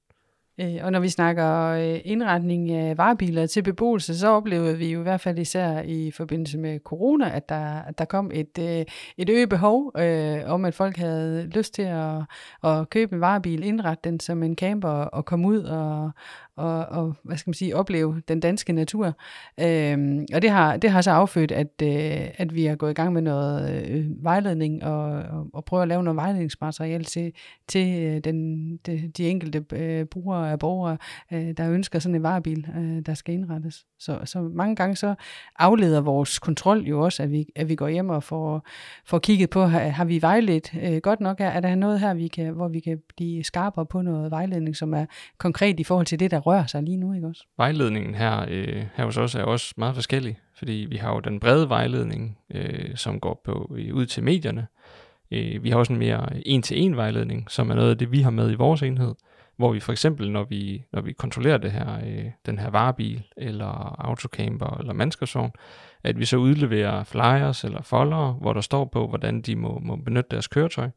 Øh, 0.60 0.76
og 0.82 0.92
når 0.92 1.00
vi 1.00 1.08
snakker 1.08 1.68
øh, 1.68 2.00
indretning 2.04 2.70
af 2.70 2.98
varebiler 2.98 3.46
til 3.46 3.62
beboelse, 3.62 4.18
så 4.18 4.28
oplevede 4.28 4.78
vi 4.78 4.92
jo 4.92 5.00
i 5.00 5.02
hvert 5.02 5.20
fald 5.20 5.38
især 5.38 5.80
i 5.80 6.10
forbindelse 6.10 6.58
med 6.58 6.80
corona, 6.80 7.36
at 7.36 7.48
der, 7.48 7.82
at 7.82 7.98
der 7.98 8.04
kom 8.04 8.30
et, 8.34 8.58
øh, 8.60 8.84
et 9.16 9.30
øget 9.30 9.48
behov 9.48 9.92
øh, 9.98 10.40
om, 10.46 10.64
at 10.64 10.74
folk 10.74 10.96
havde 10.96 11.46
lyst 11.46 11.74
til 11.74 11.82
at, 11.82 12.22
at 12.64 12.90
købe 12.90 13.14
en 13.14 13.20
varebil, 13.20 13.64
indrette 13.64 14.10
den 14.10 14.20
som 14.20 14.42
en 14.42 14.56
camper 14.56 14.88
og 14.88 15.24
komme 15.24 15.48
ud 15.48 15.62
og, 15.62 16.10
og, 16.56 16.86
og 16.86 17.14
hvad 17.22 17.36
skal 17.36 17.50
man 17.50 17.54
sige, 17.54 17.76
opleve 17.76 18.22
den 18.28 18.40
danske 18.40 18.72
natur. 18.72 19.16
Øhm, 19.60 20.26
og 20.34 20.42
det 20.42 20.50
har, 20.50 20.76
det 20.76 20.90
har 20.90 21.00
så 21.00 21.10
affødt, 21.10 21.52
at, 21.52 21.82
øh, 21.82 22.28
at 22.36 22.54
vi 22.54 22.66
er 22.66 22.74
gået 22.74 22.90
i 22.90 22.94
gang 22.94 23.12
med 23.12 23.22
noget 23.22 23.86
øh, 23.88 24.24
vejledning 24.24 24.84
og, 24.84 25.04
og, 25.04 25.46
og 25.52 25.64
prøve 25.64 25.82
at 25.82 25.88
lave 25.88 26.02
noget 26.02 26.16
vejledningsmateriale 26.16 27.04
til, 27.04 27.32
til 27.68 28.02
øh, 28.02 28.20
den, 28.24 28.76
de, 28.76 29.10
de 29.16 29.28
enkelte 29.28 29.64
øh, 29.72 30.06
brugere 30.06 30.50
af 30.50 30.58
borgere, 30.58 30.96
øh, 31.32 31.52
der 31.56 31.70
ønsker 31.70 31.98
sådan 31.98 32.14
en 32.14 32.22
varebil, 32.22 32.66
øh, 32.76 33.06
der 33.06 33.14
skal 33.14 33.34
indrettes. 33.34 33.86
Så, 33.98 34.18
så 34.24 34.40
mange 34.40 34.76
gange 34.76 34.96
så 34.96 35.14
afleder 35.58 36.00
vores 36.00 36.38
kontrol 36.38 36.78
jo 36.78 37.00
også, 37.00 37.22
at 37.22 37.30
vi, 37.30 37.46
at 37.56 37.68
vi 37.68 37.74
går 37.74 37.88
hjem 37.88 38.08
og 38.08 38.22
får, 38.22 38.66
får 39.04 39.18
kigget 39.18 39.50
på, 39.50 39.64
har, 39.64 39.80
har 39.80 40.04
vi 40.04 40.22
vejledt 40.22 40.74
øh, 40.82 40.96
godt 40.96 41.20
nok? 41.20 41.40
Er, 41.40 41.48
er 41.48 41.60
der 41.60 41.74
noget 41.74 42.00
her, 42.00 42.14
vi 42.14 42.28
kan, 42.28 42.54
hvor 42.54 42.68
vi 42.68 42.80
kan 42.80 42.98
blive 43.16 43.44
skarpere 43.44 43.86
på 43.86 44.02
noget 44.02 44.30
vejledning, 44.30 44.76
som 44.76 44.94
er 44.94 45.06
konkret 45.38 45.80
i 45.80 45.84
forhold 45.84 46.06
til 46.06 46.20
det, 46.20 46.30
der 46.30 46.43
rører 46.46 46.66
sig 46.66 46.82
lige 46.82 46.96
nu, 46.96 47.12
ikke 47.12 47.26
også? 47.26 47.44
Vejledningen 47.56 48.14
her, 48.14 48.44
øh, 48.48 48.84
her 48.94 49.04
hos 49.04 49.16
os 49.16 49.34
er 49.34 49.42
også 49.42 49.74
meget 49.76 49.94
forskellig, 49.94 50.38
fordi 50.58 50.86
vi 50.90 50.96
har 50.96 51.14
jo 51.14 51.20
den 51.20 51.40
brede 51.40 51.68
vejledning, 51.68 52.38
øh, 52.54 52.96
som 52.96 53.20
går 53.20 53.40
på 53.44 53.74
øh, 53.78 53.94
ud 53.94 54.06
til 54.06 54.22
medierne. 54.22 54.66
Øh, 55.30 55.64
vi 55.64 55.70
har 55.70 55.76
også 55.76 55.92
en 55.92 55.98
mere 55.98 56.46
en-til-en 56.46 56.96
vejledning, 56.96 57.50
som 57.50 57.70
er 57.70 57.74
noget 57.74 57.90
af 57.90 57.98
det, 57.98 58.12
vi 58.12 58.20
har 58.20 58.30
med 58.30 58.50
i 58.50 58.54
vores 58.54 58.82
enhed, 58.82 59.14
hvor 59.56 59.72
vi 59.72 59.80
for 59.80 59.92
eksempel, 59.92 60.30
når 60.30 60.44
vi, 60.44 60.84
når 60.92 61.00
vi 61.00 61.12
kontrollerer 61.12 61.58
det 61.58 61.72
her, 61.72 61.98
øh, 62.06 62.24
den 62.46 62.58
her 62.58 62.70
varebil, 62.70 63.22
eller 63.36 63.96
autocamper, 63.98 64.76
eller 64.80 64.92
mandskabsvogn, 64.92 65.52
at 66.04 66.18
vi 66.18 66.24
så 66.24 66.36
udleverer 66.36 67.04
flyers 67.04 67.64
eller 67.64 67.82
folder, 67.82 68.32
hvor 68.32 68.52
der 68.52 68.60
står 68.60 68.84
på, 68.84 69.08
hvordan 69.08 69.40
de 69.40 69.56
må, 69.56 69.78
må 69.82 69.96
benytte 69.96 70.28
deres 70.30 70.48
køretøj. 70.48 70.90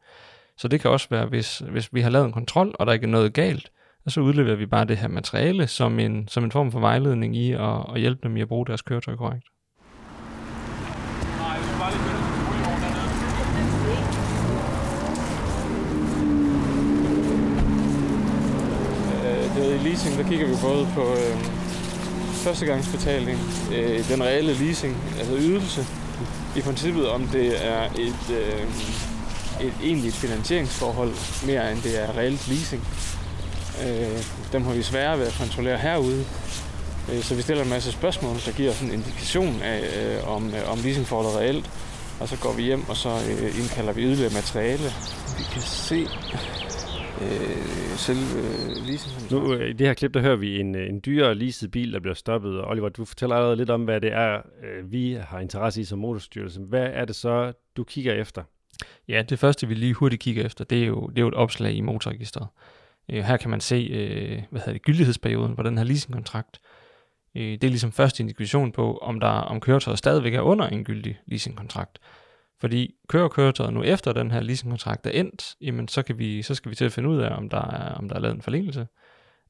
Så 0.58 0.68
det 0.68 0.82
kan 0.82 0.92
også 0.92 1.08
være, 1.10 1.26
hvis, 1.26 1.60
hvis 1.60 1.94
vi 1.94 2.02
har 2.02 2.10
lavet 2.10 2.26
en 2.26 2.32
kontrol, 2.32 2.76
og 2.80 2.86
der 2.86 2.94
ikke 2.94 3.04
er 3.04 3.12
noget 3.12 3.34
galt, 3.34 3.72
og 4.08 4.14
så 4.14 4.22
udleverer 4.22 4.56
vi 4.56 4.66
bare 4.66 4.86
det 4.86 4.98
her 4.98 5.08
materiale 5.08 5.68
som 5.68 6.00
en, 6.00 6.28
som 6.28 6.44
en 6.44 6.52
form 6.52 6.72
for 6.72 6.80
vejledning 6.80 7.36
i 7.36 7.52
at, 7.52 7.86
at 7.94 8.00
hjælpe 8.00 8.20
dem 8.24 8.38
i 8.38 8.42
at 8.42 8.48
bruge 8.48 8.66
deres 8.66 8.82
køretøj 8.82 9.16
korrekt. 9.16 9.46
Øh, 19.24 19.44
det 19.56 19.64
ved, 19.64 19.76
i 19.76 19.90
leasing, 19.90 20.18
der 20.18 20.30
kigger 20.30 20.48
vi 20.48 20.56
både 20.64 20.88
på 20.96 21.02
øh, 21.02 21.38
førstegangsbetaling, 22.44 23.40
øh, 23.76 24.10
den 24.10 24.24
reelle 24.24 24.54
leasing, 24.54 24.96
altså 25.18 25.36
ydelse, 25.38 25.82
i 26.58 26.62
princippet 26.62 27.10
om 27.10 27.22
det 27.28 27.68
er 27.68 27.84
et, 27.86 28.26
øh, 28.40 28.64
et 29.68 29.74
egentligt 29.84 30.16
finansieringsforhold, 30.16 31.46
mere 31.48 31.72
end 31.72 31.82
det 31.82 32.04
er 32.04 32.18
reelt 32.18 32.48
leasing. 32.48 32.84
Øh, 33.86 34.20
dem 34.54 34.64
har 34.64 34.74
vi 34.74 34.82
svære 34.82 35.20
ved 35.20 35.28
at 35.28 35.36
kontrollere 35.40 35.78
herude. 35.78 36.24
Øh, 37.12 37.22
så 37.22 37.36
vi 37.36 37.42
stiller 37.42 37.64
en 37.64 37.70
masse 37.70 37.92
spørgsmål, 37.92 38.36
der 38.46 38.52
giver 38.52 38.72
os 38.72 38.82
en 38.82 38.92
indikation 38.92 39.62
af, 39.62 39.80
øh, 40.00 40.30
om, 40.36 40.54
øh, 40.56 40.72
om 40.72 40.78
leasingforholdet 40.84 41.34
er 41.34 41.40
reelt. 41.40 41.70
Og 42.20 42.28
så 42.28 42.38
går 42.44 42.54
vi 42.54 42.64
hjem, 42.64 42.90
og 42.90 42.96
så 42.96 43.10
øh, 43.10 43.60
indkalder 43.60 43.94
vi 43.94 44.02
yderligere 44.02 44.34
materiale. 44.34 44.88
Vi 45.38 45.44
kan 45.54 45.62
se 45.62 46.00
øh, 47.22 47.98
selve 47.98 48.40
leasing. 48.88 49.32
Nu, 49.32 49.54
øh, 49.54 49.70
I 49.70 49.74
det 49.74 49.88
her 49.88 49.94
klip, 49.94 50.14
der 50.14 50.22
hører 50.22 50.36
vi 50.36 50.60
en, 50.60 50.76
øh, 50.76 50.90
en 50.90 51.02
dyrere 51.06 51.36
leaset 51.36 51.72
bil, 51.72 51.94
der 51.94 52.00
bliver 52.00 52.16
stoppet. 52.16 52.60
Og 52.62 52.68
Oliver, 52.70 52.90
du 52.90 53.06
fortæller 53.06 53.36
allerede 53.36 53.56
lidt 53.56 53.70
om, 53.70 53.84
hvad 53.84 54.02
det 54.02 54.14
er, 54.14 54.42
øh, 54.64 54.92
vi 54.92 55.18
har 55.28 55.40
interesse 55.40 55.82
i 55.82 55.84
som 55.84 56.00
motorstyrelse. 56.00 56.60
Hvad 56.62 56.88
er 56.94 57.06
det 57.06 57.16
så, 57.16 57.54
du 57.78 57.84
kigger 57.84 58.14
efter? 58.14 58.44
Ja, 59.08 59.22
det 59.30 59.40
første, 59.40 59.68
vi 59.68 59.74
lige 59.74 59.94
hurtigt 59.94 60.22
kigger 60.22 60.46
efter, 60.46 60.64
det 60.64 60.84
er 60.84 60.86
jo, 60.86 61.08
det 61.08 61.18
er 61.18 61.22
jo 61.22 61.28
et 61.28 61.34
opslag 61.34 61.74
i 61.74 61.82
motorregisteret. 61.82 62.48
Øh, 63.12 63.24
her 63.24 63.38
kan 63.38 63.50
man 63.50 63.62
se, 63.62 63.76
øh, 63.76 64.44
hvad 64.50 64.62
hedder 64.62 64.74
det, 64.74 64.82
gyldighedsperioden 64.82 65.56
på 65.56 65.64
den 65.64 65.78
her 65.78 65.86
leasingkontrakt. 65.86 66.60
Øh, 67.36 67.52
det 67.52 67.64
er 67.64 67.70
ligesom 67.70 67.92
første 67.92 68.24
indikation 68.24 68.72
på, 68.72 68.98
om, 68.98 69.20
der, 69.20 69.28
om 69.28 69.60
køretøjet 69.60 70.00
stadigvæk 70.00 70.34
er 70.34 70.42
under 70.42 70.68
en 70.68 70.84
gyldig 70.84 71.20
leasingkontrakt. 71.26 72.00
Fordi 72.60 72.96
kører 73.08 73.28
køretøjet 73.28 73.74
nu 73.74 73.84
efter 73.84 74.14
den 74.14 74.32
her 74.32 74.40
leasingkontrakt 74.40 75.06
er 75.06 75.12
endt, 75.12 75.56
jamen 75.62 75.88
så, 75.88 76.02
kan 76.02 76.18
vi, 76.18 76.42
så 76.42 76.56
skal 76.56 76.70
vi 76.70 76.76
til 76.76 76.86
at 76.86 76.92
finde 76.92 77.10
ud 77.10 77.18
af, 77.18 77.38
om 77.38 77.50
der 77.50 77.72
er, 77.72 77.94
om 77.94 78.10
der 78.10 78.16
er 78.16 78.20
lavet 78.20 78.36
en 78.36 78.42
forlængelse, 78.42 78.88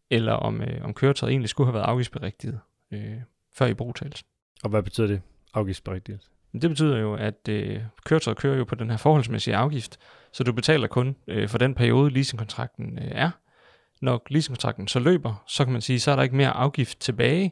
eller 0.09 0.33
om, 0.33 0.61
øh, 0.61 0.85
om 0.85 0.93
køretøjet 0.93 1.31
egentlig 1.31 1.49
skulle 1.49 1.67
have 1.67 1.73
været 1.73 1.85
afgiftsberigtiget 1.85 2.59
øh, 2.93 3.17
før 3.55 3.65
i 3.65 3.73
brugtagelsen. 3.73 4.27
Og 4.63 4.69
hvad 4.69 4.83
betyder 4.83 5.07
det, 5.07 5.21
afgiftsberigtiget? 5.53 6.19
Det 6.61 6.69
betyder 6.69 6.97
jo, 6.97 7.13
at 7.13 7.49
øh, 7.49 7.81
køretøjet 8.05 8.37
kører 8.37 8.57
jo 8.57 8.63
på 8.63 8.75
den 8.75 8.89
her 8.89 8.97
forholdsmæssige 8.97 9.55
afgift, 9.55 9.97
så 10.31 10.43
du 10.43 10.53
betaler 10.53 10.87
kun 10.87 11.15
øh, 11.27 11.49
for 11.49 11.57
den 11.57 11.75
periode, 11.75 12.09
leasingkontrakten 12.09 12.99
øh, 12.99 13.11
er. 13.11 13.31
Når 14.01 14.21
leasingkontrakten 14.29 14.87
så 14.87 14.99
løber, 14.99 15.43
så 15.47 15.63
kan 15.63 15.73
man 15.73 15.81
sige, 15.81 15.99
så 15.99 16.11
er 16.11 16.15
der 16.15 16.23
ikke 16.23 16.35
mere 16.35 16.49
afgift 16.49 16.99
tilbage. 16.99 17.51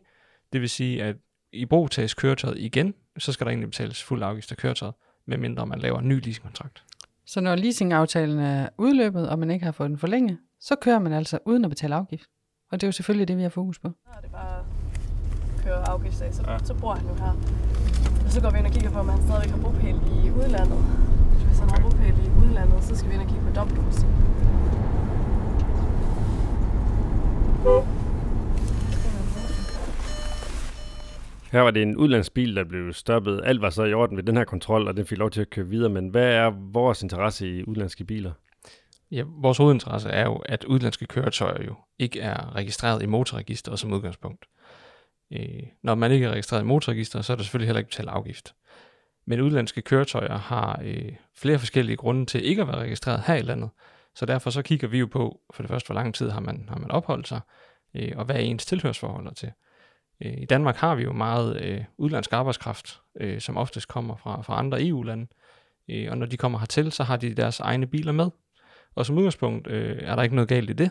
Det 0.54 0.62
vil 0.62 0.70
sige, 0.70 1.04
at 1.04 1.16
i 1.54 1.66
brug 1.66 1.92
tages 1.92 2.14
køretøjet 2.14 2.58
igen, 2.58 2.94
så 3.18 3.32
skal 3.32 3.46
der 3.46 3.52
egentlig 3.52 3.70
betales 3.70 4.04
fuld 4.04 4.24
afgift 4.24 4.52
af 4.52 4.58
køretøjet, 4.58 4.94
medmindre 5.28 5.66
man 5.66 5.80
laver 5.80 6.00
en 6.00 6.08
ny 6.08 6.24
leasingkontrakt. 6.25 6.84
Så 7.25 7.42
når 7.42 7.56
leasingaftalen 7.56 8.40
er 8.40 8.70
udløbet, 8.78 9.30
og 9.30 9.40
man 9.40 9.52
ikke 9.52 9.66
har 9.66 9.72
fået 9.72 9.90
den 9.90 9.98
forlænget, 9.98 10.38
så 10.60 10.75
kører 10.75 11.00
man 11.00 11.14
altså 11.14 11.40
uden 11.46 11.66
at 11.66 11.70
betale 11.70 11.96
afgift? 11.96 12.30
Og 12.72 12.82
det 12.82 12.84
er 12.84 12.88
jo 12.88 12.92
selvfølgelig 12.92 13.28
det, 13.28 13.38
vi 13.38 13.42
har 13.42 13.50
fokus 13.50 13.80
på. 13.80 13.88
Er 13.88 14.22
det 14.22 14.32
bare 14.32 14.60
at 14.60 15.64
køre 15.64 15.90
afgiftsdag, 15.90 16.34
så, 16.34 16.44
Ja. 16.48 16.52
ja. 16.54 16.58
så 16.64 16.74
bor 16.74 16.94
han 16.94 17.08
jo 17.08 17.14
her. 17.14 17.34
Og 18.25 18.32
så 18.32 18.42
går 18.42 18.50
vi 18.52 18.58
ind 18.58 18.68
og 18.68 18.74
kigger 18.74 18.92
på, 18.92 19.00
om 19.00 19.10
han 19.10 19.22
stadigvæk 19.22 19.50
har 19.52 19.62
bopæl 19.62 19.96
i 19.96 20.32
udlandet. 20.32 20.80
Hvis 21.48 21.60
han 21.60 21.70
har 21.70 21.80
bopæl 21.82 22.14
i 22.25 22.30
udlandet, 22.46 22.84
så 22.84 22.96
skal 22.96 23.10
vi 23.10 23.14
ind 23.14 23.24
og 23.24 23.28
kigge 23.30 23.44
på 23.48 23.54
dobbeltdomicil. 23.56 24.08
Her 31.52 31.62
var 31.62 31.72
det 31.72 31.82
en 31.82 31.98
udlandsbil, 31.98 32.56
der 32.56 32.64
blev 32.64 32.94
stoppet. 32.94 33.42
Alt 33.44 33.62
var 33.62 33.70
så 33.70 33.84
i 33.84 33.94
orden 33.94 34.18
ved 34.18 34.24
den 34.24 34.38
her 34.38 34.44
kontrol, 34.44 34.88
og 34.88 34.98
den 34.98 35.06
fik 35.06 35.18
lov 35.18 35.32
til 35.32 35.42
at 35.42 35.50
køre 35.50 35.68
videre. 35.68 35.90
Men 35.90 36.10
hvad 36.10 36.34
er 36.34 36.52
vores 36.72 37.04
interesse 37.04 37.50
i 37.50 37.64
udlandske 37.64 38.06
biler? 38.06 38.32
Ja, 39.12 39.24
vores 39.28 39.58
hovedinteresse 39.58 40.10
er 40.10 40.26
jo, 40.26 40.36
at 40.36 40.64
udlandske 40.64 41.06
køretøjer 41.06 41.64
jo 41.64 41.76
ikke 42.00 42.20
er 42.20 42.56
registreret 42.56 43.04
i 43.04 43.06
motorregisteret 43.06 43.80
som 43.80 43.94
udgangspunkt. 43.94 44.46
Øh, 45.34 45.64
når 45.84 45.96
man 45.96 46.12
ikke 46.12 46.26
er 46.26 46.32
registreret 46.32 46.62
i 46.62 46.66
motorregisteret, 46.66 47.26
så 47.26 47.34
er 47.34 47.38
der 47.38 47.44
selvfølgelig 47.44 47.68
heller 47.68 47.80
ikke 47.80 47.90
betalt 47.90 48.10
afgift. 48.10 48.56
Men 49.28 49.42
udlandske 49.42 49.82
køretøjer 49.82 50.38
har 50.38 50.82
øh, 50.84 51.12
flere 51.36 51.60
forskellige 51.60 51.98
grunde 51.98 52.26
til 52.26 52.46
ikke 52.46 52.62
at 52.62 52.68
være 52.68 52.80
registreret 52.80 53.22
her 53.28 53.36
i 53.36 53.42
landet. 53.42 53.70
Så 54.16 54.26
derfor 54.26 54.50
så 54.50 54.62
kigger 54.62 54.88
vi 54.88 55.00
jo 55.00 55.06
på, 55.06 55.42
for 55.54 55.64
det 55.64 55.70
første, 55.70 55.88
hvor 55.88 55.96
lang 55.96 56.16
tid 56.16 56.30
har 56.30 56.40
man, 56.40 56.66
har 56.70 56.80
man 56.80 56.92
opholdt 56.92 57.28
sig, 57.28 57.40
øh, 57.96 58.12
og 58.16 58.26
hvad 58.26 58.36
er 58.36 58.40
ens 58.40 58.66
tilhørsforhold 58.66 59.36
til. 59.36 59.52
Øh, 60.24 60.34
I 60.38 60.46
Danmark 60.46 60.76
har 60.76 60.96
vi 60.96 61.04
jo 61.04 61.14
meget 61.14 61.62
øh, 61.62 61.84
udlandsk 61.98 62.34
arbejdskraft, 62.34 63.02
øh, 63.20 63.42
som 63.42 63.58
oftest 63.58 63.88
kommer 63.88 64.16
fra, 64.16 64.42
fra 64.42 64.60
andre 64.60 64.88
EU-lande. 64.88 65.28
Øh, 65.90 66.08
og 66.12 66.18
når 66.18 66.26
de 66.26 66.38
kommer 66.38 66.60
hertil, 66.60 66.92
så 66.92 67.04
har 67.04 67.18
de 67.18 67.34
deres 67.34 67.60
egne 67.60 67.88
biler 67.88 68.12
med. 68.12 68.30
Og 68.96 69.06
som 69.06 69.18
udgangspunkt 69.18 69.68
øh, 69.68 69.98
er 70.02 70.16
der 70.16 70.24
ikke 70.24 70.36
noget 70.36 70.50
galt 70.50 70.70
i 70.70 70.74
det, 70.74 70.90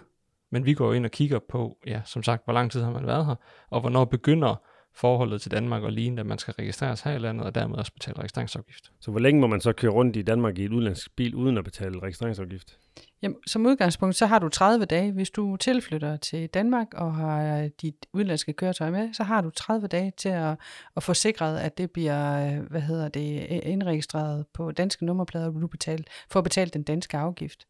men 0.50 0.66
vi 0.66 0.74
går 0.74 0.94
ind 0.94 1.04
og 1.04 1.10
kigger 1.10 1.38
på, 1.48 1.78
ja, 1.86 2.00
som 2.04 2.22
sagt, 2.22 2.44
hvor 2.44 2.52
lang 2.52 2.72
tid 2.72 2.82
har 2.82 2.90
man 2.90 3.06
været 3.06 3.26
her, 3.26 3.34
og 3.70 3.80
hvornår 3.80 4.04
begynder 4.04 4.62
forholdet 4.94 5.42
til 5.42 5.50
Danmark 5.50 5.82
og 5.82 5.92
lignende, 5.92 6.20
at 6.20 6.26
man 6.26 6.38
skal 6.38 6.54
registreres 6.58 7.00
her 7.00 7.12
i 7.12 7.18
landet, 7.18 7.46
og 7.46 7.54
dermed 7.54 7.76
også 7.76 7.92
betale 7.92 8.18
registreringsafgift. 8.18 8.92
Så 9.00 9.10
hvor 9.10 9.20
længe 9.20 9.40
må 9.40 9.46
man 9.46 9.60
så 9.60 9.72
køre 9.72 9.90
rundt 9.90 10.16
i 10.16 10.22
Danmark 10.22 10.58
i 10.58 10.64
et 10.64 10.72
udlandsk 10.72 11.16
bil, 11.16 11.34
uden 11.34 11.58
at 11.58 11.64
betale 11.64 12.02
registreringsafgift? 12.02 12.78
Jamen, 13.24 13.38
som 13.46 13.66
udgangspunkt, 13.66 14.16
så 14.16 14.26
har 14.26 14.38
du 14.38 14.48
30 14.48 14.84
dage. 14.84 15.12
Hvis 15.12 15.30
du 15.30 15.56
tilflytter 15.56 16.16
til 16.16 16.46
Danmark 16.48 16.94
og 16.94 17.14
har 17.14 17.62
øh, 17.62 17.70
dit 17.82 18.06
udenlandske 18.12 18.52
køretøj 18.52 18.90
med, 18.90 19.12
så 19.12 19.22
har 19.22 19.40
du 19.40 19.50
30 19.50 19.86
dage 19.86 20.12
til 20.16 20.28
at, 20.28 20.56
at 20.96 21.02
få 21.02 21.14
sikret, 21.14 21.58
at 21.58 21.78
det 21.78 21.90
bliver 21.90 22.46
øh, 22.46 22.70
hvad 22.70 22.80
hedder 22.80 23.08
det, 23.08 23.46
øh, 23.50 23.58
indregistreret 23.62 24.46
på 24.54 24.70
danske 24.70 25.04
nummerplader, 25.04 25.46
og 25.46 25.60
du 25.60 25.66
betalt, 25.66 26.08
får 26.30 26.40
betalt 26.40 26.74
den 26.74 26.82
danske 26.82 27.16
afgift. 27.16 27.66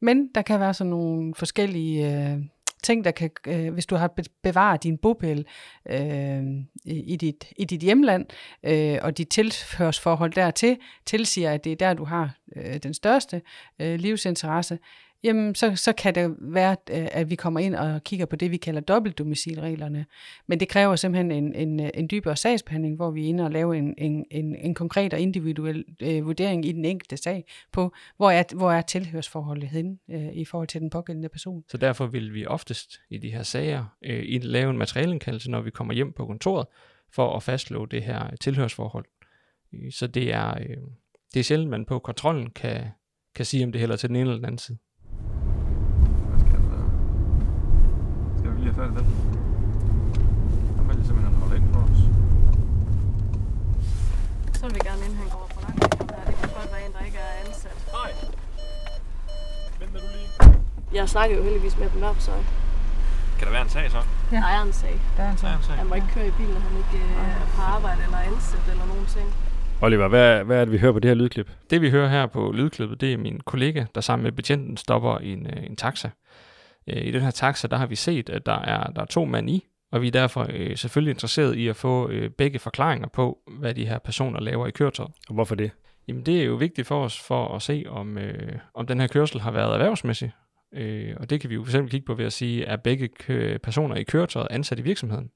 Men 0.00 0.28
der 0.34 0.42
kan 0.42 0.60
være 0.60 0.74
sådan 0.74 0.90
nogle 0.90 1.34
forskellige 1.34 2.30
øh, 2.32 2.38
ting, 2.80 3.04
der 3.04 3.10
kan, 3.10 3.30
øh, 3.46 3.72
hvis 3.72 3.86
du 3.86 3.96
har 3.96 4.14
bevaret 4.42 4.82
din 4.82 4.98
bopæl 4.98 5.46
øh, 5.90 6.42
i, 6.84 7.12
i, 7.12 7.16
dit, 7.16 7.52
i 7.56 7.64
dit 7.64 7.80
hjemland, 7.80 8.26
øh, 8.62 8.98
og 9.02 9.18
dit 9.18 9.28
tilhørsforhold 9.28 10.32
dertil, 10.32 10.78
tilsiger, 11.06 11.52
at 11.52 11.64
det 11.64 11.72
er 11.72 11.76
der, 11.76 11.94
du 11.94 12.04
har 12.04 12.34
øh, 12.56 12.76
den 12.82 12.94
største 12.94 13.42
øh, 13.80 13.98
livsinteresse, 13.98 14.78
jamen 15.24 15.54
så, 15.54 15.76
så 15.76 15.92
kan 15.92 16.14
det 16.14 16.36
være, 16.38 16.76
øh, 16.90 17.08
at 17.12 17.30
vi 17.30 17.34
kommer 17.34 17.60
ind 17.60 17.74
og 17.74 18.04
kigger 18.04 18.26
på 18.26 18.36
det, 18.36 18.50
vi 18.50 18.56
kalder 18.56 18.80
dobbeltdomicilreglerne. 18.80 20.06
Men 20.46 20.60
det 20.60 20.68
kræver 20.68 20.96
simpelthen 20.96 21.30
en, 21.30 21.54
en, 21.54 21.80
øh, 21.80 21.90
en 21.94 22.08
dybere 22.10 22.36
sagsbehandling, 22.36 22.96
hvor 22.96 23.10
vi 23.10 23.24
er 23.24 23.28
inde 23.28 23.44
og 23.44 23.50
laver 23.50 23.74
en, 23.74 23.94
en, 23.98 24.24
en, 24.30 24.56
en 24.56 24.74
konkret 24.74 25.14
og 25.14 25.20
individuel 25.20 25.84
øh, 26.02 26.26
vurdering 26.26 26.66
i 26.66 26.72
den 26.72 26.84
enkelte 26.84 27.16
sag 27.16 27.44
på, 27.72 27.92
hvor 28.16 28.30
er, 28.30 28.42
hvor 28.56 28.72
er 28.72 28.82
tilhørsforholdet 28.82 29.68
henne 29.68 29.98
øh, 30.10 30.32
i 30.32 30.44
forhold 30.44 30.68
til 30.68 30.80
den 30.80 30.90
pågældende 30.90 31.28
person. 31.28 31.64
Så 31.68 31.76
derfor 31.76 32.06
vil 32.06 32.34
vi 32.34 32.46
oftest 32.46 33.00
i 33.10 33.18
de 33.18 33.30
her 33.30 33.42
sager 33.42 33.84
øh, 34.04 34.40
lave 34.42 34.70
en 34.70 34.78
materialindkaldelse, 34.78 35.50
når 35.50 35.60
vi 35.60 35.70
kommer 35.70 35.94
hjem 35.94 36.12
på 36.12 36.26
kontoret, 36.26 36.66
for 37.12 37.36
at 37.36 37.42
fastslå 37.42 37.86
det 37.86 38.02
her 38.02 38.36
tilhørsforhold. 38.40 39.04
Øh, 39.74 39.92
så 39.92 40.06
det 40.06 40.34
er, 40.34 40.50
øh, 40.50 40.76
det 41.34 41.40
er 41.40 41.44
sjældent, 41.44 41.70
man 41.70 41.84
på 41.84 41.98
kontrollen 41.98 42.50
kan, 42.50 42.86
kan 43.34 43.44
sige, 43.44 43.64
om 43.64 43.72
det 43.72 43.80
hælder 43.80 43.96
til 43.96 44.08
den 44.08 44.16
ene 44.16 44.22
eller 44.22 44.36
den 44.36 44.44
anden 44.44 44.58
side. 44.58 44.78
Hvad 46.28 46.38
skal 46.40 46.52
der 46.52 46.68
være? 46.68 46.90
Skal 48.38 48.56
vi 48.56 48.59
lige 48.70 48.82
fat 48.82 48.90
i 48.90 48.96
den? 48.98 49.06
Der 50.76 50.82
vil 50.86 50.96
jeg 50.96 51.06
simpelthen 51.06 51.34
holde 51.42 51.56
ind 51.58 51.66
for 51.72 51.80
os. 51.90 52.00
Så 54.58 54.64
vil 54.66 54.74
vi 54.74 54.80
gerne 54.88 55.02
inden 55.06 55.18
han 55.22 55.28
går 55.36 55.46
for 55.54 55.60
langt. 55.66 55.80
Det 56.28 56.34
kan 56.40 56.50
godt 56.58 56.70
være 56.74 56.82
en, 56.86 56.92
der 56.96 57.02
ikke 57.08 57.18
er 57.28 57.32
ansat. 57.44 57.78
Nej! 57.98 58.10
Vent 59.80 59.92
du 59.94 59.98
lige. 60.16 60.28
Jeg 60.98 61.08
snakker 61.08 61.36
jo 61.36 61.42
heldigvis 61.42 61.78
med 61.78 61.88
dem 61.94 62.02
op, 62.02 62.18
så 62.18 62.32
Kan 63.38 63.46
der 63.46 63.52
være 63.56 63.62
en 63.62 63.72
sag 63.76 63.90
så? 63.90 64.00
Ja. 64.32 64.40
sag. 64.82 64.94
Der 65.16 65.22
er 65.22 65.30
en 65.32 65.36
Der 65.42 65.48
er 65.48 65.56
en 65.56 65.62
sag. 65.68 65.74
Han 65.82 65.86
må 65.86 65.94
ikke 65.94 66.10
køre 66.14 66.26
i 66.28 66.34
bilen, 66.38 66.54
når 66.54 66.60
han 66.68 66.74
ikke 66.82 67.04
øh, 67.04 67.42
er 67.42 67.46
på 67.56 67.60
arbejde 67.76 68.00
eller 68.06 68.18
ansat 68.18 68.64
eller 68.72 68.86
nogen 68.86 69.06
ting. 69.16 69.28
Oliver, 69.82 70.08
hvad, 70.08 70.44
hvad 70.44 70.56
er 70.60 70.64
det, 70.64 70.72
vi 70.72 70.78
hører 70.78 70.92
på 70.92 70.98
det 70.98 71.08
her 71.08 71.14
lydklip? 71.14 71.48
Det 71.70 71.80
vi 71.80 71.90
hører 71.90 72.08
her 72.08 72.26
på 72.26 72.52
lydklippet, 72.54 73.00
det 73.00 73.12
er 73.12 73.18
min 73.18 73.40
kollega, 73.44 73.84
der 73.94 74.00
sammen 74.00 74.22
med 74.22 74.32
betjenten 74.32 74.76
stopper 74.76 75.18
en, 75.18 75.46
øh, 75.46 75.66
en 75.66 75.76
taxa. 75.76 76.10
Øh, 76.88 77.06
I 77.06 77.10
den 77.10 77.20
her 77.20 77.30
taxa, 77.30 77.68
der 77.68 77.76
har 77.76 77.86
vi 77.86 77.94
set, 77.94 78.30
at 78.30 78.46
der 78.46 78.58
er, 78.58 78.90
der 78.90 79.02
er 79.02 79.06
to 79.06 79.24
mænd 79.24 79.50
i, 79.50 79.66
og 79.92 80.02
vi 80.02 80.06
er 80.06 80.10
derfor 80.12 80.46
øh, 80.50 80.76
selvfølgelig 80.76 81.10
interesseret 81.10 81.56
i 81.56 81.68
at 81.68 81.76
få 81.76 82.08
øh, 82.08 82.30
begge 82.30 82.58
forklaringer 82.58 83.08
på, 83.08 83.38
hvad 83.58 83.74
de 83.74 83.86
her 83.86 83.98
personer 83.98 84.40
laver 84.40 84.66
i 84.66 84.70
køretøjet. 84.70 85.12
Og 85.28 85.34
hvorfor 85.34 85.54
det? 85.54 85.70
Jamen 86.08 86.26
det 86.26 86.40
er 86.40 86.44
jo 86.44 86.54
vigtigt 86.54 86.86
for 86.86 87.04
os 87.04 87.20
for 87.20 87.54
at 87.54 87.62
se, 87.62 87.84
om, 87.88 88.18
øh, 88.18 88.52
om 88.74 88.86
den 88.86 89.00
her 89.00 89.06
kørsel 89.06 89.40
har 89.40 89.50
været 89.50 89.72
erhvervsmæssig. 89.72 90.32
Øh, 90.74 91.14
og 91.16 91.30
det 91.30 91.40
kan 91.40 91.50
vi 91.50 91.54
jo 91.54 91.62
eksempel 91.62 91.90
kigge 91.90 92.06
på 92.06 92.14
ved 92.14 92.24
at 92.24 92.32
sige, 92.32 92.64
er 92.64 92.76
begge 92.76 93.08
kø- 93.08 93.58
personer 93.58 93.96
i 93.96 94.02
køretøjet 94.02 94.48
ansat 94.50 94.78
i 94.78 94.82
virksomheden? 94.82 95.30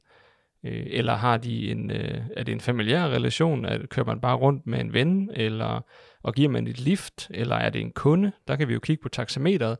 Øh, 0.65 0.87
eller 0.87 1.15
har 1.15 1.37
de 1.37 1.71
en, 1.71 1.91
øh, 1.91 2.21
er 2.37 2.43
det 2.43 2.53
en 2.53 2.61
familiær 2.61 3.09
relation? 3.09 3.65
Er, 3.65 3.87
kører 3.87 4.07
man 4.07 4.21
bare 4.21 4.37
rundt 4.37 4.67
med 4.67 4.81
en 4.81 4.93
ven? 4.93 5.31
Eller, 5.35 5.85
og 6.23 6.35
giver 6.35 6.49
man 6.49 6.67
et 6.67 6.81
lift? 6.81 7.31
Eller 7.31 7.57
er 7.57 7.71
det 7.71 7.81
en 7.81 7.93
kunde? 7.93 8.33
Der 8.49 8.57
kan 8.57 8.69
vi 8.69 8.75
jo 8.75 8.81
kigge 8.81 9.03
på 9.03 9.09
taxameteret. 9.09 9.77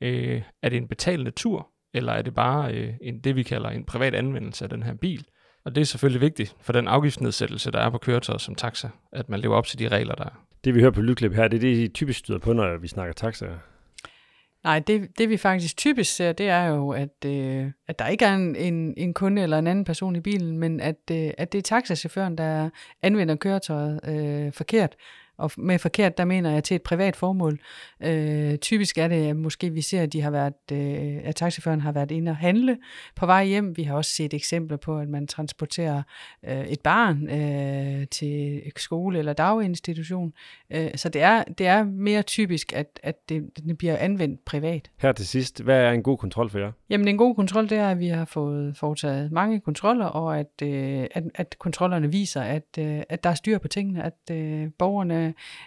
Øh, 0.00 0.42
er 0.62 0.68
det 0.68 0.76
en 0.76 0.88
betalende 0.88 1.30
tur? 1.30 1.68
Eller 1.94 2.12
er 2.12 2.22
det 2.22 2.34
bare 2.34 2.74
øh, 2.74 2.94
en, 3.02 3.20
det, 3.20 3.36
vi 3.36 3.42
kalder 3.42 3.68
en 3.68 3.84
privat 3.84 4.14
anvendelse 4.14 4.64
af 4.64 4.68
den 4.68 4.82
her 4.82 4.94
bil? 4.94 5.24
Og 5.64 5.74
det 5.74 5.80
er 5.80 5.84
selvfølgelig 5.84 6.20
vigtigt 6.20 6.56
for 6.60 6.72
den 6.72 6.88
afgiftsnedsættelse, 6.88 7.70
der 7.70 7.78
er 7.78 7.90
på 7.90 7.98
køretøjet 7.98 8.40
som 8.40 8.54
taxa, 8.54 8.88
at 9.12 9.28
man 9.28 9.40
lever 9.40 9.56
op 9.56 9.66
til 9.66 9.78
de 9.78 9.88
regler, 9.88 10.14
der 10.14 10.24
er. 10.24 10.46
Det 10.64 10.74
vi 10.74 10.80
hører 10.80 10.90
på 10.90 11.00
lydklip 11.00 11.32
her, 11.32 11.48
det 11.48 11.56
er 11.56 11.60
det, 11.60 11.76
I 11.76 11.88
typisk 11.88 12.18
støder 12.18 12.40
på, 12.40 12.52
når 12.52 12.76
vi 12.76 12.88
snakker 12.88 13.12
taxaer. 13.12 13.58
Nej, 14.64 14.78
det, 14.78 15.18
det 15.18 15.28
vi 15.28 15.36
faktisk 15.36 15.76
typisk 15.76 16.16
ser, 16.16 16.32
det 16.32 16.48
er 16.48 16.64
jo, 16.64 16.90
at, 16.90 17.24
øh, 17.26 17.70
at 17.88 17.98
der 17.98 18.06
ikke 18.06 18.24
er 18.24 18.34
en, 18.34 18.56
en, 18.56 18.94
en 18.96 19.14
kunde 19.14 19.42
eller 19.42 19.58
en 19.58 19.66
anden 19.66 19.84
person 19.84 20.16
i 20.16 20.20
bilen, 20.20 20.58
men 20.58 20.80
at, 20.80 20.96
øh, 21.10 21.30
at 21.38 21.52
det 21.52 21.58
er 21.58 21.62
taxachaufføren, 21.62 22.38
der 22.38 22.70
anvender 23.02 23.36
køretøjet 23.36 24.00
øh, 24.08 24.52
forkert. 24.52 24.96
Og 25.38 25.50
med 25.56 25.78
forkert, 25.78 26.18
der 26.18 26.24
mener 26.24 26.50
jeg 26.50 26.64
til 26.64 26.74
et 26.74 26.82
privat 26.82 27.16
formål. 27.16 27.58
Øh, 28.02 28.56
typisk 28.58 28.98
er 28.98 29.08
det, 29.08 29.36
måske 29.36 29.70
vi 29.70 29.80
ser, 29.80 30.02
at, 30.02 30.12
de 30.12 30.20
har 30.20 30.30
været, 30.30 30.54
øh, 30.72 31.20
at 31.24 31.36
taxichaufføren 31.36 31.80
har 31.80 31.92
været 31.92 32.10
inde 32.10 32.30
og 32.30 32.36
handle 32.36 32.78
på 33.16 33.26
vej 33.26 33.46
hjem. 33.46 33.76
Vi 33.76 33.82
har 33.82 33.94
også 33.94 34.10
set 34.10 34.34
eksempler 34.34 34.76
på, 34.76 34.98
at 34.98 35.08
man 35.08 35.26
transporterer 35.26 36.02
øh, 36.48 36.66
et 36.66 36.80
barn 36.80 37.30
øh, 37.30 38.06
til 38.06 38.62
skole 38.76 39.18
eller 39.18 39.32
daginstitution. 39.32 40.32
Øh, 40.70 40.90
så 40.94 41.08
det 41.08 41.22
er, 41.22 41.44
det 41.44 41.66
er 41.66 41.84
mere 41.84 42.22
typisk, 42.22 42.72
at, 42.72 43.00
at 43.02 43.28
det, 43.28 43.50
det 43.56 43.78
bliver 43.78 43.96
anvendt 43.96 44.44
privat. 44.44 44.90
Her 44.98 45.12
til 45.12 45.26
sidst, 45.26 45.62
hvad 45.62 45.80
er 45.80 45.90
en 45.90 46.02
god 46.02 46.18
kontrol 46.18 46.50
for 46.50 46.58
jer? 46.58 46.72
Jamen 46.90 47.08
en 47.08 47.18
god 47.18 47.34
kontrol, 47.34 47.68
det 47.68 47.78
er, 47.78 47.90
at 47.90 47.98
vi 47.98 48.08
har 48.08 48.24
fået 48.24 48.76
foretaget 48.76 49.32
mange 49.32 49.60
kontroller, 49.60 50.06
og 50.06 50.38
at, 50.38 50.62
øh, 50.62 51.06
at, 51.10 51.24
at 51.34 51.56
kontrollerne 51.58 52.12
viser, 52.12 52.42
at, 52.42 52.78
øh, 52.78 53.02
at 53.08 53.24
der 53.24 53.30
er 53.30 53.34
styr 53.34 53.58
på 53.58 53.68
tingene, 53.68 54.02
at 54.02 54.30
øh, 54.30 54.68
borgerne 54.78 55.25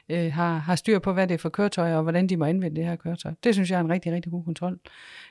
Øh, 0.10 0.26
øh, 0.26 0.34
har, 0.34 0.58
har 0.58 0.76
styr 0.76 1.00
på, 1.00 1.14
hvad 1.14 1.28
det 1.28 1.34
er 1.34 1.38
for 1.38 1.50
køretøjer, 1.50 1.96
og 1.96 2.04
hvordan 2.04 2.28
de 2.28 2.38
må 2.38 2.46
anvende 2.46 2.76
det 2.76 2.86
her 2.86 2.96
køretøj. 2.96 3.34
Det 3.44 3.54
synes 3.54 3.72
jeg 3.72 3.78
er 3.78 3.84
en 3.84 3.90
rigtig, 3.90 4.14
rigtig 4.14 4.32
god 4.32 4.44
kontrol. 4.44 4.80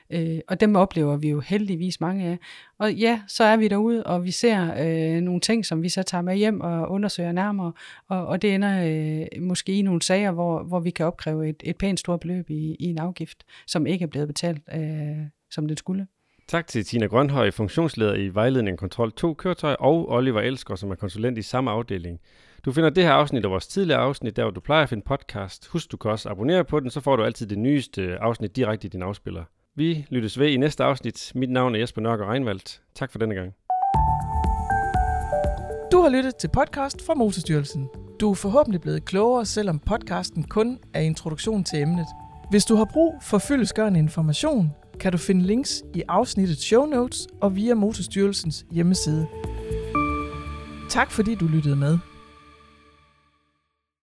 Øh, 0.09 0.39
og 0.47 0.59
dem 0.59 0.75
oplever 0.75 1.17
vi 1.17 1.29
jo 1.29 1.39
heldigvis 1.39 2.01
mange 2.01 2.25
af. 2.25 2.37
Og 2.77 2.93
ja, 2.93 3.21
så 3.27 3.43
er 3.43 3.57
vi 3.57 3.67
derude, 3.67 4.03
og 4.03 4.23
vi 4.23 4.31
ser 4.31 4.73
øh, 4.79 5.21
nogle 5.21 5.39
ting, 5.39 5.65
som 5.65 5.83
vi 5.83 5.89
så 5.89 6.03
tager 6.03 6.21
med 6.21 6.35
hjem 6.35 6.61
og 6.61 6.91
undersøger 6.91 7.31
nærmere, 7.31 7.73
og, 8.07 8.27
og 8.27 8.41
det 8.41 8.55
ender 8.55 8.83
øh, 8.85 9.41
måske 9.41 9.73
i 9.73 9.81
nogle 9.81 10.01
sager, 10.01 10.31
hvor, 10.31 10.63
hvor 10.63 10.79
vi 10.79 10.89
kan 10.89 11.05
opkræve 11.05 11.49
et, 11.49 11.63
et 11.63 11.77
pænt 11.77 11.99
stort 11.99 12.19
beløb 12.19 12.49
i, 12.49 12.75
i 12.79 12.85
en 12.85 12.97
afgift, 12.97 13.43
som 13.67 13.85
ikke 13.85 14.03
er 14.03 14.07
blevet 14.07 14.27
betalt, 14.27 14.61
øh, 14.73 14.81
som 15.51 15.67
den 15.67 15.77
skulle. 15.77 16.07
Tak 16.49 16.67
til 16.67 16.85
Tina 16.85 17.05
Grønhøj, 17.05 17.51
funktionsleder 17.51 18.13
i 18.13 18.27
Vejledning 18.27 18.77
Kontrol 18.77 19.11
2 19.11 19.33
Køretøj, 19.33 19.75
og 19.79 20.11
Oliver 20.11 20.41
Elsker, 20.41 20.75
som 20.75 20.91
er 20.91 20.95
konsulent 20.95 21.37
i 21.37 21.41
samme 21.41 21.71
afdeling. 21.71 22.19
Du 22.69 22.73
finder 22.73 22.89
det 22.89 23.03
her 23.03 23.11
afsnit 23.11 23.45
og 23.45 23.51
vores 23.51 23.67
tidligere 23.67 23.99
afsnit, 23.99 24.35
der 24.35 24.43
hvor 24.43 24.51
du 24.51 24.59
plejer 24.59 24.83
at 24.83 24.89
finde 24.89 25.03
podcast. 25.03 25.67
Husk, 25.67 25.91
du 25.91 25.97
kan 25.97 26.11
også 26.11 26.29
abonnere 26.29 26.63
på 26.63 26.79
den, 26.79 26.89
så 26.89 27.01
får 27.01 27.15
du 27.15 27.23
altid 27.23 27.47
det 27.47 27.57
nyeste 27.57 28.17
afsnit 28.17 28.55
direkte 28.55 28.87
i 28.87 28.89
din 28.89 29.01
afspiller. 29.01 29.43
Vi 29.75 30.05
lyttes 30.09 30.39
ved 30.39 30.47
i 30.47 30.57
næste 30.57 30.83
afsnit. 30.83 31.31
Mit 31.35 31.49
navn 31.49 31.75
er 31.75 31.79
Jesper 31.79 32.01
Nørgaard 32.01 32.29
Reinvaldt. 32.29 32.81
Tak 32.95 33.11
for 33.11 33.19
denne 33.19 33.35
gang. 33.35 33.53
Du 35.91 36.01
har 36.01 36.09
lyttet 36.09 36.35
til 36.35 36.47
podcast 36.47 37.05
fra 37.05 37.13
Motorstyrelsen. 37.13 37.89
Du 38.19 38.31
er 38.31 38.35
forhåbentlig 38.35 38.81
blevet 38.81 39.05
klogere, 39.05 39.45
selvom 39.45 39.79
podcasten 39.79 40.43
kun 40.43 40.79
er 40.93 41.01
introduktion 41.01 41.63
til 41.63 41.81
emnet. 41.81 42.07
Hvis 42.49 42.65
du 42.65 42.75
har 42.75 42.85
brug 42.93 43.15
for 43.21 43.37
fyldesgørende 43.37 43.99
information, 43.99 44.71
kan 44.99 45.11
du 45.11 45.17
finde 45.17 45.45
links 45.45 45.83
i 45.95 46.03
afsnittets 46.07 46.63
show 46.63 46.85
notes 46.85 47.27
og 47.41 47.55
via 47.55 47.73
Motorstyrelsens 47.73 48.65
hjemmeside. 48.71 49.27
Tak 50.89 51.11
fordi 51.11 51.35
du 51.35 51.47
lyttede 51.47 51.75
med. 51.75 51.97